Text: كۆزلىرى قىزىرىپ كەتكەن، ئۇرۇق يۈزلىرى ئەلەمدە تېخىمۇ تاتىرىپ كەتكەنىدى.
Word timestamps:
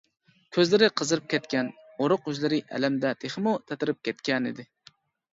كۆزلىرى 0.55 0.87
قىزىرىپ 1.01 1.25
كەتكەن، 1.33 1.67
ئۇرۇق 2.05 2.25
يۈزلىرى 2.31 2.59
ئەلەمدە 2.77 3.11
تېخىمۇ 3.25 3.53
تاتىرىپ 3.73 4.01
كەتكەنىدى. 4.09 4.67